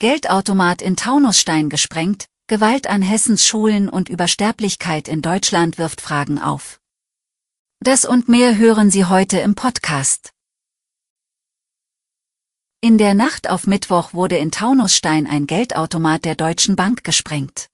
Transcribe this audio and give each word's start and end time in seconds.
Geldautomat 0.00 0.80
in 0.80 0.94
Taunusstein 0.94 1.68
gesprengt, 1.68 2.26
Gewalt 2.46 2.86
an 2.86 3.02
Hessens 3.02 3.44
Schulen 3.44 3.88
und 3.88 4.08
Übersterblichkeit 4.08 5.08
in 5.08 5.22
Deutschland 5.22 5.76
wirft 5.76 6.00
Fragen 6.00 6.38
auf. 6.38 6.78
Das 7.80 8.04
und 8.04 8.28
mehr 8.28 8.56
hören 8.56 8.92
Sie 8.92 9.06
heute 9.06 9.40
im 9.40 9.56
Podcast. 9.56 10.30
In 12.80 12.96
der 12.96 13.14
Nacht 13.14 13.50
auf 13.50 13.66
Mittwoch 13.66 14.14
wurde 14.14 14.36
in 14.38 14.52
Taunusstein 14.52 15.26
ein 15.26 15.48
Geldautomat 15.48 16.24
der 16.24 16.36
Deutschen 16.36 16.76
Bank 16.76 17.02
gesprengt. 17.02 17.68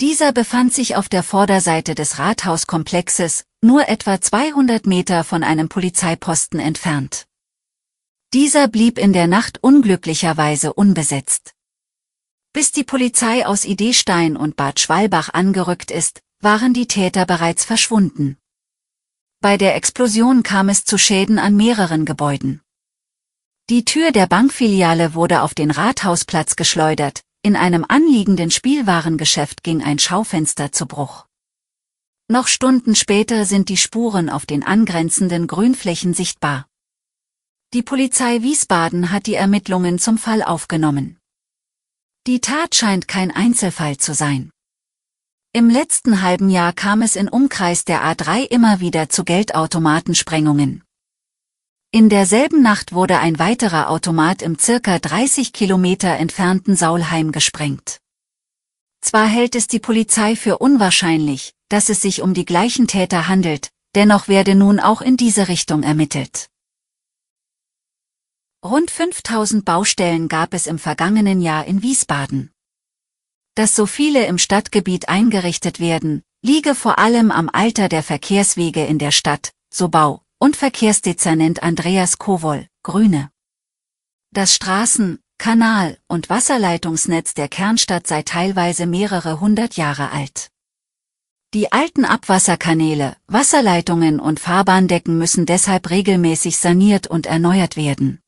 Dieser 0.00 0.32
befand 0.32 0.72
sich 0.72 0.96
auf 0.96 1.10
der 1.10 1.22
Vorderseite 1.22 1.94
des 1.94 2.18
Rathauskomplexes, 2.18 3.44
nur 3.60 3.86
etwa 3.86 4.18
200 4.18 4.86
Meter 4.86 5.24
von 5.24 5.44
einem 5.44 5.68
Polizeiposten 5.68 6.58
entfernt. 6.58 7.27
Dieser 8.34 8.68
blieb 8.68 8.98
in 8.98 9.14
der 9.14 9.26
Nacht 9.26 9.62
unglücklicherweise 9.62 10.74
unbesetzt. 10.74 11.54
Bis 12.52 12.72
die 12.72 12.84
Polizei 12.84 13.46
aus 13.46 13.64
Idestein 13.64 14.36
und 14.36 14.54
Bad 14.54 14.80
Schwalbach 14.80 15.32
angerückt 15.32 15.90
ist, 15.90 16.20
waren 16.40 16.74
die 16.74 16.86
Täter 16.86 17.24
bereits 17.24 17.64
verschwunden. 17.64 18.36
Bei 19.40 19.56
der 19.56 19.76
Explosion 19.76 20.42
kam 20.42 20.68
es 20.68 20.84
zu 20.84 20.98
Schäden 20.98 21.38
an 21.38 21.56
mehreren 21.56 22.04
Gebäuden. 22.04 22.60
Die 23.70 23.86
Tür 23.86 24.12
der 24.12 24.26
Bankfiliale 24.26 25.14
wurde 25.14 25.40
auf 25.40 25.54
den 25.54 25.70
Rathausplatz 25.70 26.56
geschleudert, 26.56 27.22
in 27.42 27.56
einem 27.56 27.86
anliegenden 27.88 28.50
Spielwarengeschäft 28.50 29.62
ging 29.62 29.82
ein 29.82 29.98
Schaufenster 29.98 30.70
zu 30.70 30.84
Bruch. 30.86 31.26
Noch 32.28 32.46
Stunden 32.46 32.94
später 32.94 33.46
sind 33.46 33.70
die 33.70 33.78
Spuren 33.78 34.28
auf 34.28 34.44
den 34.44 34.62
angrenzenden 34.62 35.46
Grünflächen 35.46 36.12
sichtbar. 36.12 36.67
Die 37.74 37.82
Polizei 37.82 38.40
Wiesbaden 38.40 39.12
hat 39.12 39.26
die 39.26 39.34
Ermittlungen 39.34 39.98
zum 39.98 40.16
Fall 40.16 40.42
aufgenommen. 40.42 41.18
Die 42.26 42.40
Tat 42.40 42.74
scheint 42.74 43.08
kein 43.08 43.30
Einzelfall 43.30 43.98
zu 43.98 44.14
sein. 44.14 44.50
Im 45.52 45.68
letzten 45.68 46.22
halben 46.22 46.48
Jahr 46.48 46.72
kam 46.72 47.02
es 47.02 47.14
in 47.14 47.28
Umkreis 47.28 47.84
der 47.84 48.02
A3 48.02 48.44
immer 48.44 48.80
wieder 48.80 49.10
zu 49.10 49.22
Geldautomatensprengungen. 49.22 50.82
In 51.90 52.08
derselben 52.08 52.62
Nacht 52.62 52.94
wurde 52.94 53.18
ein 53.18 53.38
weiterer 53.38 53.90
Automat 53.90 54.40
im 54.40 54.58
circa 54.58 54.98
30 54.98 55.52
Kilometer 55.52 56.16
entfernten 56.16 56.74
Saulheim 56.74 57.32
gesprengt. 57.32 57.98
Zwar 59.02 59.26
hält 59.26 59.54
es 59.54 59.66
die 59.66 59.78
Polizei 59.78 60.36
für 60.36 60.56
unwahrscheinlich, 60.56 61.52
dass 61.68 61.90
es 61.90 62.00
sich 62.00 62.22
um 62.22 62.32
die 62.32 62.46
gleichen 62.46 62.86
Täter 62.86 63.28
handelt, 63.28 63.68
dennoch 63.94 64.26
werde 64.26 64.54
nun 64.54 64.80
auch 64.80 65.02
in 65.02 65.18
diese 65.18 65.48
Richtung 65.48 65.82
ermittelt. 65.82 66.48
Rund 68.64 68.90
5000 68.90 69.64
Baustellen 69.64 70.26
gab 70.26 70.52
es 70.52 70.66
im 70.66 70.80
vergangenen 70.80 71.40
Jahr 71.40 71.64
in 71.66 71.80
Wiesbaden. 71.80 72.50
Dass 73.54 73.76
so 73.76 73.86
viele 73.86 74.26
im 74.26 74.36
Stadtgebiet 74.36 75.08
eingerichtet 75.08 75.78
werden, 75.78 76.22
liege 76.42 76.74
vor 76.74 76.98
allem 76.98 77.30
am 77.30 77.48
Alter 77.52 77.88
der 77.88 78.02
Verkehrswege 78.02 78.84
in 78.84 78.98
der 78.98 79.12
Stadt, 79.12 79.52
so 79.72 79.88
Bau- 79.88 80.22
und 80.40 80.56
Verkehrsdezernent 80.56 81.62
Andreas 81.62 82.18
Kowol, 82.18 82.66
Grüne. 82.82 83.30
Das 84.32 84.52
Straßen-, 84.56 85.20
Kanal- 85.38 85.96
und 86.08 86.28
Wasserleitungsnetz 86.28 87.34
der 87.34 87.48
Kernstadt 87.48 88.08
sei 88.08 88.22
teilweise 88.22 88.86
mehrere 88.86 89.38
hundert 89.38 89.76
Jahre 89.76 90.10
alt. 90.10 90.50
Die 91.54 91.70
alten 91.70 92.04
Abwasserkanäle, 92.04 93.16
Wasserleitungen 93.28 94.18
und 94.18 94.40
Fahrbahndecken 94.40 95.16
müssen 95.16 95.46
deshalb 95.46 95.90
regelmäßig 95.90 96.58
saniert 96.58 97.06
und 97.06 97.26
erneuert 97.26 97.76
werden. 97.76 98.20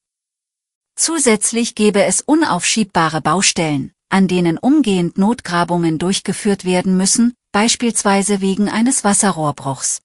Zusätzlich 1.03 1.75
gäbe 1.75 2.05
es 2.05 2.21
unaufschiebbare 2.21 3.23
Baustellen, 3.23 3.93
an 4.11 4.29
denen 4.29 4.59
umgehend 4.59 5.17
Notgrabungen 5.17 5.99
durchgeführt 5.99 6.67
werden 6.67 6.95
müssen, 6.95 7.33
beispielsweise 7.53 8.43
wegen 8.43 8.69
eines 8.69 9.03
Wasserrohrbruchs. 9.03 10.03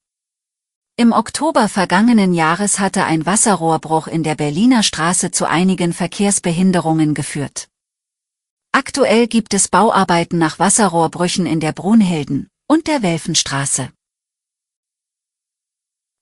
Im 0.96 1.12
Oktober 1.12 1.68
vergangenen 1.68 2.34
Jahres 2.34 2.80
hatte 2.80 3.04
ein 3.04 3.26
Wasserrohrbruch 3.26 4.08
in 4.08 4.24
der 4.24 4.36
Berliner 4.36 4.84
Straße 4.84 5.32
zu 5.32 5.50
einigen 5.50 5.92
Verkehrsbehinderungen 5.92 7.14
geführt. 7.14 7.68
Aktuell 8.72 9.28
gibt 9.28 9.54
es 9.54 9.68
Bauarbeiten 9.68 10.38
nach 10.38 10.60
Wasserrohrbrüchen 10.60 11.46
in 11.46 11.60
der 11.60 11.74
Brunhilden 11.74 12.48
und 12.70 12.88
der 12.88 13.02
Welfenstraße. 13.02 13.90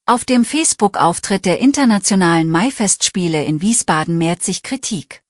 Auf 0.05 0.25
dem 0.25 0.43
Facebook-Auftritt 0.43 1.45
der 1.45 1.59
internationalen 1.59 2.49
Maifestspiele 2.49 3.45
in 3.45 3.61
Wiesbaden 3.61 4.17
mehrt 4.17 4.43
sich 4.43 4.61
Kritik. 4.61 5.23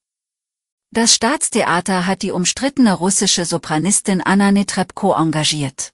Das 0.90 1.14
Staatstheater 1.14 2.08
hat 2.08 2.24
die 2.24 2.32
umstrittene 2.32 2.94
russische 2.94 3.46
Sopranistin 3.46 4.22
Anna 4.22 4.52
Netrebko 4.52 5.14
engagiert. 5.14 5.94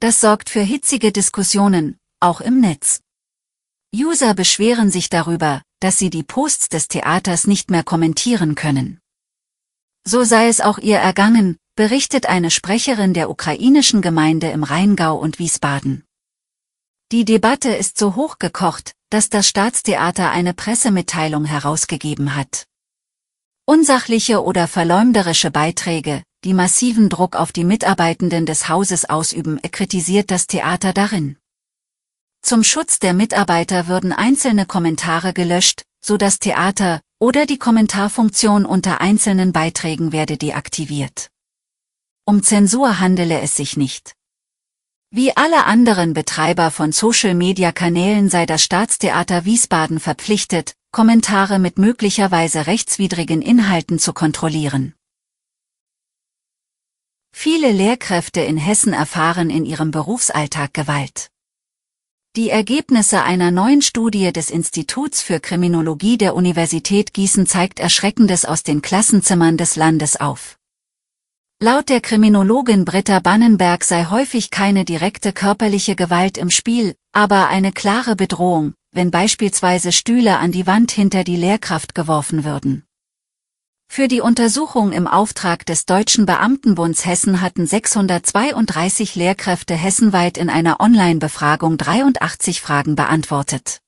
Das 0.00 0.20
sorgt 0.20 0.50
für 0.50 0.60
hitzige 0.60 1.12
Diskussionen, 1.12 1.98
auch 2.18 2.40
im 2.40 2.58
Netz. 2.58 3.00
User 3.94 4.34
beschweren 4.34 4.90
sich 4.90 5.08
darüber, 5.08 5.62
dass 5.78 5.98
sie 5.98 6.10
die 6.10 6.24
Posts 6.24 6.70
des 6.70 6.88
Theaters 6.88 7.46
nicht 7.46 7.70
mehr 7.70 7.84
kommentieren 7.84 8.56
können. 8.56 8.98
So 10.04 10.24
sei 10.24 10.48
es 10.48 10.60
auch 10.60 10.78
ihr 10.78 10.98
ergangen, 10.98 11.58
berichtet 11.76 12.26
eine 12.26 12.50
Sprecherin 12.50 13.14
der 13.14 13.30
ukrainischen 13.30 14.02
Gemeinde 14.02 14.50
im 14.50 14.64
Rheingau 14.64 15.16
und 15.16 15.38
Wiesbaden. 15.38 16.07
Die 17.10 17.24
Debatte 17.24 17.70
ist 17.70 17.96
so 17.96 18.16
hochgekocht, 18.16 18.92
dass 19.08 19.30
das 19.30 19.48
Staatstheater 19.48 20.30
eine 20.30 20.52
Pressemitteilung 20.52 21.46
herausgegeben 21.46 22.36
hat. 22.36 22.66
Unsachliche 23.64 24.44
oder 24.44 24.68
verleumderische 24.68 25.50
Beiträge, 25.50 26.22
die 26.44 26.52
massiven 26.52 27.08
Druck 27.08 27.34
auf 27.34 27.50
die 27.50 27.64
Mitarbeitenden 27.64 28.44
des 28.44 28.68
Hauses 28.68 29.08
ausüben, 29.08 29.58
kritisiert 29.62 30.30
das 30.30 30.48
Theater 30.48 30.92
darin. 30.92 31.38
Zum 32.42 32.62
Schutz 32.62 32.98
der 32.98 33.14
Mitarbeiter 33.14 33.88
würden 33.88 34.12
einzelne 34.12 34.66
Kommentare 34.66 35.32
gelöscht, 35.32 35.84
so 36.04 36.18
das 36.18 36.38
Theater 36.38 37.00
oder 37.18 37.46
die 37.46 37.58
Kommentarfunktion 37.58 38.66
unter 38.66 39.00
einzelnen 39.00 39.54
Beiträgen 39.54 40.12
werde 40.12 40.36
deaktiviert. 40.36 41.28
Um 42.26 42.42
Zensur 42.42 43.00
handele 43.00 43.40
es 43.40 43.56
sich 43.56 43.78
nicht. 43.78 44.12
Wie 45.10 45.34
alle 45.34 45.64
anderen 45.64 46.12
Betreiber 46.12 46.70
von 46.70 46.92
Social-Media-Kanälen 46.92 48.28
sei 48.28 48.44
das 48.44 48.62
Staatstheater 48.62 49.46
Wiesbaden 49.46 50.00
verpflichtet, 50.00 50.74
Kommentare 50.92 51.58
mit 51.58 51.78
möglicherweise 51.78 52.66
rechtswidrigen 52.66 53.40
Inhalten 53.40 53.98
zu 53.98 54.12
kontrollieren. 54.12 54.94
Viele 57.32 57.72
Lehrkräfte 57.72 58.42
in 58.42 58.58
Hessen 58.58 58.92
erfahren 58.92 59.48
in 59.48 59.64
ihrem 59.64 59.92
Berufsalltag 59.92 60.74
Gewalt. 60.74 61.30
Die 62.36 62.50
Ergebnisse 62.50 63.22
einer 63.22 63.50
neuen 63.50 63.80
Studie 63.80 64.30
des 64.32 64.50
Instituts 64.50 65.22
für 65.22 65.40
Kriminologie 65.40 66.18
der 66.18 66.34
Universität 66.34 67.14
Gießen 67.14 67.46
zeigt 67.46 67.80
Erschreckendes 67.80 68.44
aus 68.44 68.62
den 68.62 68.82
Klassenzimmern 68.82 69.56
des 69.56 69.76
Landes 69.76 70.20
auf. 70.20 70.57
Laut 71.60 71.88
der 71.88 72.00
Kriminologin 72.00 72.84
Britta 72.84 73.18
Bannenberg 73.18 73.82
sei 73.82 74.04
häufig 74.04 74.52
keine 74.52 74.84
direkte 74.84 75.32
körperliche 75.32 75.96
Gewalt 75.96 76.38
im 76.38 76.50
Spiel, 76.50 76.94
aber 77.10 77.48
eine 77.48 77.72
klare 77.72 78.14
Bedrohung, 78.14 78.74
wenn 78.92 79.10
beispielsweise 79.10 79.90
Stühle 79.90 80.38
an 80.38 80.52
die 80.52 80.68
Wand 80.68 80.92
hinter 80.92 81.24
die 81.24 81.34
Lehrkraft 81.34 81.96
geworfen 81.96 82.44
würden. 82.44 82.84
Für 83.88 84.06
die 84.06 84.20
Untersuchung 84.20 84.92
im 84.92 85.08
Auftrag 85.08 85.66
des 85.66 85.84
Deutschen 85.84 86.26
Beamtenbunds 86.26 87.04
Hessen 87.04 87.40
hatten 87.40 87.66
632 87.66 89.16
Lehrkräfte 89.16 89.74
hessenweit 89.74 90.38
in 90.38 90.50
einer 90.50 90.78
Online-Befragung 90.78 91.76
83 91.76 92.60
Fragen 92.60 92.94
beantwortet. 92.94 93.80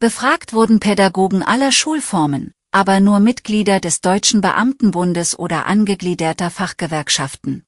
Befragt 0.00 0.52
wurden 0.52 0.80
Pädagogen 0.80 1.44
aller 1.44 1.70
Schulformen, 1.70 2.52
aber 2.74 2.98
nur 2.98 3.20
Mitglieder 3.20 3.78
des 3.78 4.00
Deutschen 4.00 4.40
Beamtenbundes 4.40 5.38
oder 5.38 5.66
angegliederter 5.66 6.50
Fachgewerkschaften. 6.50 7.64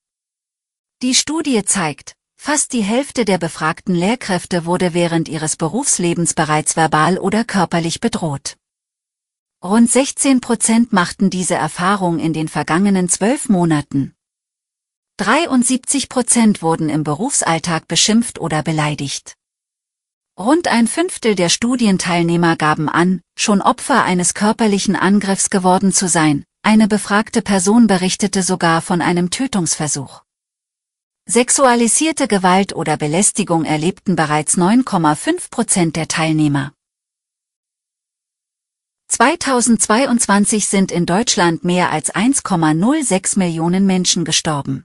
Die 1.00 1.14
Studie 1.14 1.64
zeigt, 1.64 2.17
fast 2.35 2.73
die 2.73 2.82
Hälfte 2.82 3.25
der 3.25 3.38
befragten 3.38 3.94
Lehrkräfte 3.94 4.64
wurde 4.64 4.94
während 4.94 5.29
ihres 5.29 5.56
Berufslebens 5.56 6.35
bereits 6.35 6.76
verbal 6.76 7.19
oder 7.19 7.44
körperlich 7.44 8.00
bedroht. 8.00 8.56
Rund 9.62 9.88
16 9.88 10.41
Prozent 10.41 10.93
machten 10.93 11.31
diese 11.31 11.55
Erfahrung 11.55 12.19
in 12.19 12.32
den 12.32 12.49
vergangenen 12.49 13.08
zwölf 13.08 13.49
Monaten. 13.49 14.12
73 15.19 16.08
Prozent 16.08 16.62
wurden 16.62 16.88
im 16.88 17.05
Berufsalltag 17.05 17.87
beschimpft 17.87 18.41
oder 18.41 18.64
beleidigt. 18.64 19.37
Rund 20.38 20.68
ein 20.68 20.86
Fünftel 20.86 21.34
der 21.34 21.48
Studienteilnehmer 21.48 22.56
gaben 22.56 22.90
an, 22.90 23.22
schon 23.38 23.62
Opfer 23.62 24.04
eines 24.04 24.34
körperlichen 24.34 24.94
Angriffs 24.94 25.48
geworden 25.48 25.92
zu 25.92 26.08
sein, 26.08 26.44
eine 26.62 26.88
befragte 26.88 27.40
Person 27.40 27.86
berichtete 27.86 28.42
sogar 28.42 28.82
von 28.82 29.00
einem 29.00 29.30
Tötungsversuch. 29.30 30.24
Sexualisierte 31.26 32.28
Gewalt 32.28 32.74
oder 32.74 32.98
Belästigung 32.98 33.64
erlebten 33.64 34.14
bereits 34.14 34.58
9,5 34.58 35.50
Prozent 35.50 35.96
der 35.96 36.06
Teilnehmer. 36.06 36.74
2022 39.08 40.66
sind 40.66 40.92
in 40.92 41.06
Deutschland 41.06 41.64
mehr 41.64 41.90
als 41.90 42.14
1,06 42.14 43.38
Millionen 43.38 43.86
Menschen 43.86 44.26
gestorben. 44.26 44.84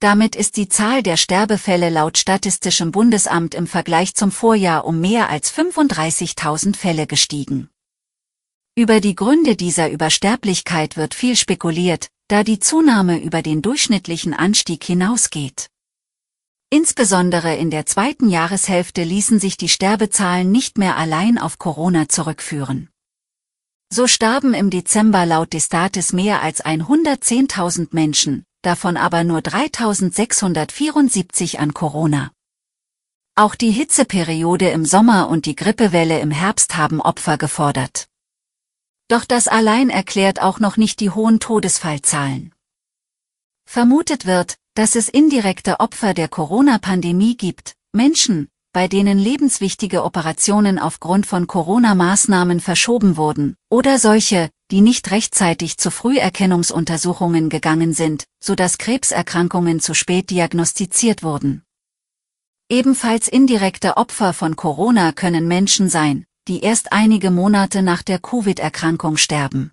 Damit 0.00 0.36
ist 0.36 0.58
die 0.58 0.68
Zahl 0.68 1.02
der 1.02 1.16
Sterbefälle 1.16 1.88
laut 1.88 2.18
Statistischem 2.18 2.92
Bundesamt 2.92 3.54
im 3.54 3.66
Vergleich 3.66 4.14
zum 4.14 4.30
Vorjahr 4.30 4.84
um 4.84 5.00
mehr 5.00 5.30
als 5.30 5.52
35.000 5.52 6.76
Fälle 6.76 7.06
gestiegen. 7.06 7.70
Über 8.76 9.00
die 9.00 9.14
Gründe 9.14 9.56
dieser 9.56 9.90
Übersterblichkeit 9.90 10.98
wird 10.98 11.14
viel 11.14 11.34
spekuliert, 11.34 12.08
da 12.28 12.44
die 12.44 12.58
Zunahme 12.58 13.22
über 13.22 13.40
den 13.40 13.62
durchschnittlichen 13.62 14.34
Anstieg 14.34 14.84
hinausgeht. 14.84 15.70
Insbesondere 16.68 17.56
in 17.56 17.70
der 17.70 17.86
zweiten 17.86 18.28
Jahreshälfte 18.28 19.02
ließen 19.02 19.40
sich 19.40 19.56
die 19.56 19.70
Sterbezahlen 19.70 20.52
nicht 20.52 20.76
mehr 20.76 20.98
allein 20.98 21.38
auf 21.38 21.58
Corona 21.58 22.08
zurückführen. 22.08 22.90
So 23.90 24.06
starben 24.06 24.52
im 24.52 24.68
Dezember 24.68 25.24
laut 25.24 25.54
Destatis 25.54 26.12
mehr 26.12 26.42
als 26.42 26.62
110.000 26.62 27.88
Menschen, 27.92 28.44
davon 28.66 28.96
aber 28.96 29.24
nur 29.24 29.42
3674 29.42 31.60
an 31.60 31.72
Corona. 31.72 32.32
Auch 33.36 33.54
die 33.54 33.70
Hitzeperiode 33.70 34.70
im 34.70 34.84
Sommer 34.84 35.28
und 35.28 35.46
die 35.46 35.54
Grippewelle 35.54 36.18
im 36.20 36.32
Herbst 36.32 36.76
haben 36.76 37.00
Opfer 37.00 37.38
gefordert. 37.38 38.08
Doch 39.08 39.24
das 39.24 39.46
allein 39.46 39.88
erklärt 39.88 40.42
auch 40.42 40.58
noch 40.58 40.76
nicht 40.76 40.98
die 41.00 41.10
hohen 41.10 41.38
Todesfallzahlen. 41.38 42.52
Vermutet 43.66 44.26
wird, 44.26 44.56
dass 44.74 44.96
es 44.96 45.08
indirekte 45.08 45.78
Opfer 45.78 46.12
der 46.12 46.26
Corona-Pandemie 46.28 47.36
gibt, 47.36 47.76
Menschen, 47.92 48.48
bei 48.76 48.88
denen 48.88 49.18
lebenswichtige 49.18 50.04
Operationen 50.04 50.78
aufgrund 50.78 51.24
von 51.24 51.46
Corona-Maßnahmen 51.46 52.60
verschoben 52.60 53.16
wurden, 53.16 53.56
oder 53.70 53.98
solche, 53.98 54.50
die 54.70 54.82
nicht 54.82 55.10
rechtzeitig 55.12 55.78
zu 55.78 55.90
Früherkennungsuntersuchungen 55.90 57.48
gegangen 57.48 57.94
sind, 57.94 58.26
sodass 58.38 58.76
Krebserkrankungen 58.76 59.80
zu 59.80 59.94
spät 59.94 60.28
diagnostiziert 60.28 61.22
wurden. 61.22 61.62
Ebenfalls 62.68 63.28
indirekte 63.28 63.96
Opfer 63.96 64.34
von 64.34 64.56
Corona 64.56 65.12
können 65.12 65.48
Menschen 65.48 65.88
sein, 65.88 66.26
die 66.46 66.60
erst 66.60 66.92
einige 66.92 67.30
Monate 67.30 67.80
nach 67.80 68.02
der 68.02 68.18
Covid-Erkrankung 68.18 69.16
sterben. 69.16 69.72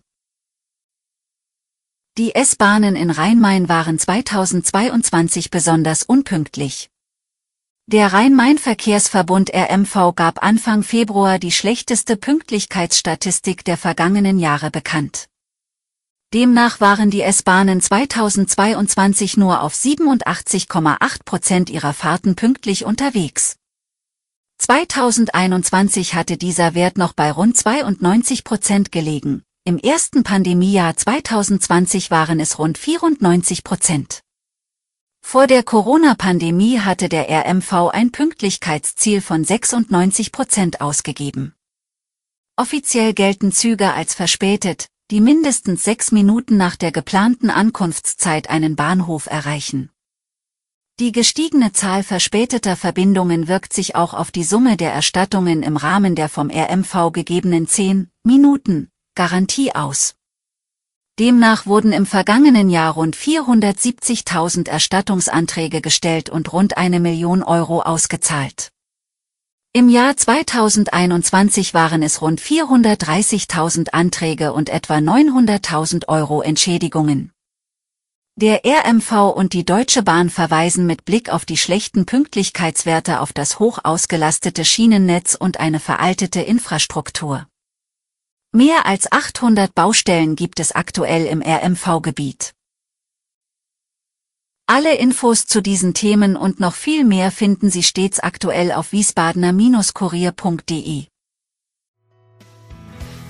Die 2.18 2.36
S-Bahnen 2.36 2.96
in 2.96 3.10
Rhein-Main 3.10 3.68
waren 3.68 4.00
2022 4.00 5.52
besonders 5.52 6.04
unpünktlich. 6.04 6.90
Der 7.88 8.14
Rhein-Main-Verkehrsverbund 8.14 9.54
RMV 9.54 10.16
gab 10.16 10.42
Anfang 10.42 10.84
Februar 10.84 11.38
die 11.38 11.52
schlechteste 11.52 12.16
Pünktlichkeitsstatistik 12.16 13.66
der 13.66 13.76
vergangenen 13.76 14.40
Jahre 14.40 14.72
bekannt. 14.72 15.28
Demnach 16.34 16.80
waren 16.80 17.12
die 17.12 17.22
S-Bahnen 17.22 17.82
2022 17.82 19.36
nur 19.36 19.62
auf 19.62 19.74
87,8 19.74 21.26
Prozent 21.26 21.70
ihrer 21.70 21.94
Fahrten 21.94 22.36
pünktlich 22.36 22.86
unterwegs. 22.86 23.58
2021 24.60 26.16
hatte 26.16 26.38
dieser 26.38 26.76
Wert 26.76 26.98
noch 26.98 27.12
bei 27.12 27.34
rund 27.34 27.58
92 27.58 28.46
Prozent 28.46 28.94
gelegen. 28.94 29.44
Im 29.66 29.78
ersten 29.78 30.24
Pandemiejahr 30.24 30.96
2020 30.96 32.12
waren 32.12 32.40
es 32.40 32.58
rund 32.58 32.78
94 32.78 33.66
Prozent. 33.66 34.23
Vor 35.26 35.48
der 35.48 35.64
Corona-Pandemie 35.64 36.80
hatte 36.80 37.10
der 37.10 37.28
RMV 37.28 37.90
ein 37.92 38.12
Pünktlichkeitsziel 38.12 39.20
von 39.20 39.44
96 39.44 40.32
Prozent 40.32 40.80
ausgegeben. 40.80 41.56
Offiziell 42.56 43.14
gelten 43.16 43.52
Züge 43.52 43.94
als 43.94 44.14
verspätet, 44.14 44.90
die 45.10 45.22
mindestens 45.22 45.84
sechs 45.84 46.12
Minuten 46.12 46.58
nach 46.58 46.76
der 46.76 46.92
geplanten 46.92 47.50
Ankunftszeit 47.50 48.52
einen 48.52 48.76
Bahnhof 48.76 49.26
erreichen. 49.26 49.90
Die 51.00 51.12
gestiegene 51.12 51.72
Zahl 51.72 52.04
verspäteter 52.04 52.76
Verbindungen 52.76 53.48
wirkt 53.48 53.74
sich 53.74 53.96
auch 53.96 54.14
auf 54.14 54.30
die 54.30 54.44
Summe 54.44 54.78
der 54.78 54.94
Erstattungen 54.94 55.64
im 55.64 55.78
Rahmen 55.78 56.14
der 56.14 56.30
vom 56.30 56.52
RMV 56.52 57.12
gegebenen 57.12 57.68
10 57.68 58.12
Minuten 58.24 58.92
Garantie 59.16 59.74
aus. 59.74 60.16
Demnach 61.20 61.68
wurden 61.68 61.94
im 61.94 62.08
vergangenen 62.08 62.72
Jahr 62.72 62.94
rund 62.94 63.16
470.000 63.16 64.68
Erstattungsanträge 64.68 65.80
gestellt 65.80 66.32
und 66.32 66.52
rund 66.52 66.76
eine 66.76 67.00
Million 67.00 67.44
Euro 67.44 67.82
ausgezahlt. 67.82 68.72
Im 69.74 69.90
Jahr 69.90 70.18
2021 70.18 71.76
waren 71.76 72.02
es 72.02 72.24
rund 72.24 72.42
430.000 72.42 73.90
Anträge 73.90 74.54
und 74.54 74.70
etwa 74.70 74.96
900.000 74.96 76.08
Euro 76.08 76.42
Entschädigungen. 76.42 77.32
Der 78.36 78.62
RMV 78.66 79.36
und 79.36 79.54
die 79.54 79.66
Deutsche 79.66 80.02
Bahn 80.02 80.32
verweisen 80.32 80.88
mit 80.88 81.06
Blick 81.06 81.30
auf 81.30 81.46
die 81.46 81.58
schlechten 81.58 82.08
Pünktlichkeitswerte 82.08 83.20
auf 83.20 83.34
das 83.34 83.60
hoch 83.60 83.78
ausgelastete 83.84 84.66
Schienennetz 84.66 85.36
und 85.36 85.60
eine 85.60 85.80
veraltete 85.80 86.42
Infrastruktur. 86.42 87.46
Mehr 88.56 88.86
als 88.86 89.12
800 89.12 89.74
Baustellen 89.74 90.36
gibt 90.36 90.60
es 90.60 90.74
aktuell 90.74 91.26
im 91.26 91.42
RMV-Gebiet. 91.42 92.54
Alle 94.68 94.96
Infos 94.96 95.48
zu 95.48 95.64
diesen 95.64 95.96
Themen 95.96 96.36
und 96.36 96.60
noch 96.60 96.76
viel 96.76 97.04
mehr 97.04 97.32
finden 97.32 97.72
Sie 97.72 97.82
stets 97.82 98.20
aktuell 98.20 98.72
auf 98.72 98.92
wiesbadener-kurier.de. 98.92 101.06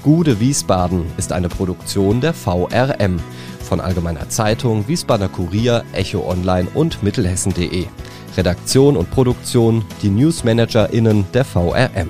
Gude 0.03 0.41
Wiesbaden 0.41 1.05
ist 1.15 1.31
eine 1.31 1.47
Produktion 1.47 2.19
der 2.19 2.33
VRM 2.33 3.21
von 3.61 3.79
Allgemeiner 3.79 4.27
Zeitung, 4.27 4.89
Wiesbadener 4.89 5.29
Kurier, 5.29 5.85
Echo 5.93 6.29
Online 6.29 6.67
und 6.73 7.01
Mittelhessen.de. 7.01 7.87
Redaktion 8.35 8.97
und 8.97 9.09
Produktion 9.09 9.85
die 10.01 10.09
NewsmanagerInnen 10.09 11.31
der 11.31 11.45
VRM. 11.45 12.09